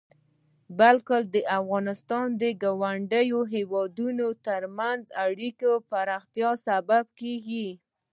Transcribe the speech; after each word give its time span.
بلکې 0.79 1.17
د 1.33 1.35
افغانستان 1.59 2.27
او 2.39 2.51
ګاونډيو 2.63 3.39
هيوادونو 3.53 4.27
ترمنځ 4.45 5.01
د 5.09 5.13
اړيکو 5.25 5.71
د 5.79 5.83
پراختيا 5.91 6.51
سبب 6.67 7.03
کيږي. 7.19 7.67